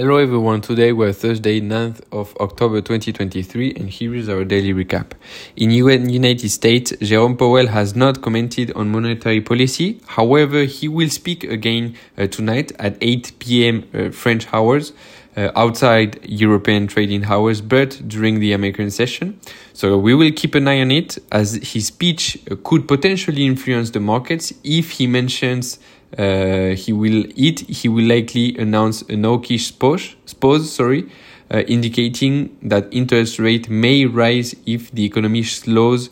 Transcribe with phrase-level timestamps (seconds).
[0.00, 5.12] Hello everyone, today we're Thursday 9th of October 2023 and here is our daily recap.
[5.56, 10.00] In UN United States, Jerome Powell has not commented on monetary policy.
[10.06, 13.90] However, he will speak again uh, tonight at 8 p.m.
[13.92, 14.94] Uh, French hours.
[15.36, 19.38] Uh, outside European trading hours, but during the American session.
[19.72, 24.00] So we will keep an eye on it as his speech could potentially influence the
[24.00, 25.78] markets if he mentions
[26.18, 31.08] uh, he will eat, he will likely announce a hawkish pause, pause sorry,
[31.52, 36.10] uh, indicating that interest rate may rise if the economy slows,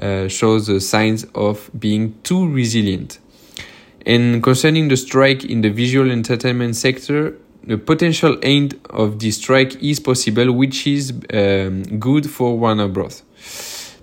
[0.00, 3.18] uh, shows signs of being too resilient.
[4.06, 9.82] And concerning the strike in the visual entertainment sector, the potential end of the strike
[9.82, 13.22] is possible, which is um, good for Warner Bros.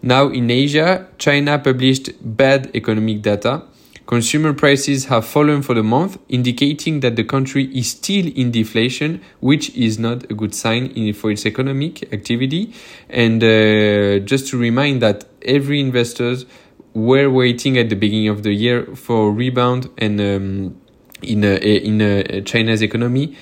[0.02, 3.64] Now in Asia, China published bad economic data
[4.08, 9.20] Consumer prices have fallen for the month, indicating that the country is still in deflation,
[9.42, 12.74] which is not a good sign in, for its economic activity.
[13.10, 16.46] And uh, just to remind that every investors
[16.94, 20.82] were waiting at the beginning of the year for a rebound and um,
[21.22, 23.36] in uh, in uh, China's economy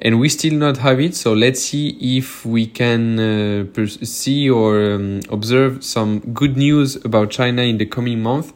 [0.00, 4.92] and we still not have it so let's see if we can uh, see or
[4.92, 8.52] um, observe some good news about china in the coming month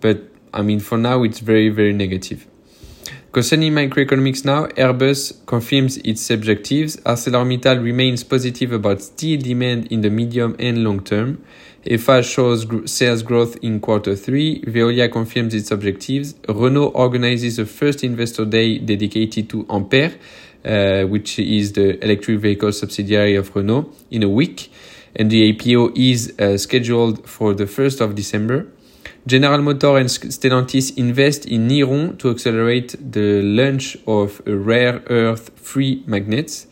[0.00, 0.22] but
[0.54, 2.46] I mean, for now, it's very, very negative.
[3.34, 6.98] Concerning macroeconomics now, Airbus confirms its objectives.
[6.98, 11.44] ArcelorMittal remains positive about steel demand in the medium and long term.
[11.84, 14.62] Eiffage shows sales growth in quarter three.
[14.62, 16.36] Veolia confirms its objectives.
[16.48, 20.14] Renault organizes the first investor day dedicated to Ampere,
[20.64, 24.70] uh, which is the electric vehicle subsidiary of Renault, in a week.
[25.16, 28.68] And the IPO is uh, scheduled for the 1st of December.
[29.26, 36.02] General Motors and Stellantis invest in Niron to accelerate the launch of rare earth free
[36.06, 36.66] magnets.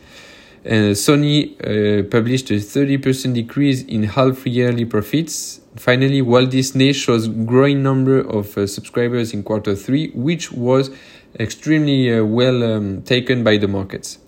[0.63, 5.61] Uh, Sony uh, published a 30% decrease in half yearly profits.
[5.77, 10.91] Finally, Walt Disney shows growing number of uh, subscribers in quarter three, which was
[11.39, 14.19] extremely uh, well um, taken by the markets.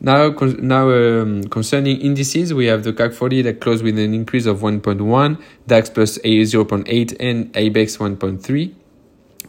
[0.00, 4.46] Now, now um, concerning indices, we have the CAC 40 that closed with an increase
[4.46, 8.74] of 1.1, DAX plus A 0.8, and IBEX 1.3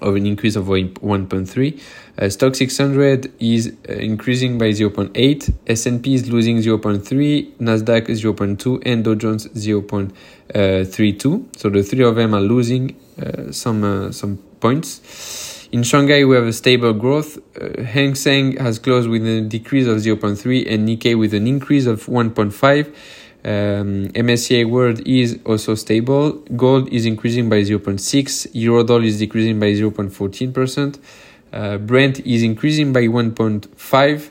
[0.02, 1.82] of an increase of 1.3.
[2.18, 9.04] Uh, Stoxx 600 is uh, increasing by 0.8, S&P is losing 0.3, Nasdaq 0.2, and
[9.04, 11.58] Dow Jones 0.32.
[11.58, 15.59] So the three of them are losing uh, some uh, some points.
[15.72, 17.38] In Shanghai, we have a stable growth.
[17.56, 21.86] Uh, Hang Seng has closed with a decrease of 0.3 and Nikkei with an increase
[21.86, 22.88] of 1.5.
[23.46, 26.32] Um, MSCI World is also stable.
[26.58, 28.52] Gold is increasing by 0.6.
[28.54, 31.00] Eurodollar is decreasing by 0.14%.
[31.54, 34.30] Uh, Brent is increasing by 1.5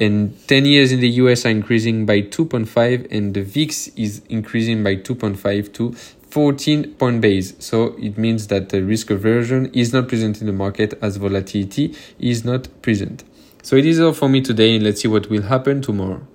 [0.00, 4.82] and 10 years in the US are increasing by 2.5 and the VIX is increasing
[4.82, 5.94] by 2.5 to
[6.34, 7.54] 14 point base.
[7.60, 11.94] So it means that the risk aversion is not present in the market as volatility
[12.18, 13.22] is not present.
[13.62, 16.26] So it is all for me today and let's see what will happen tomorrow.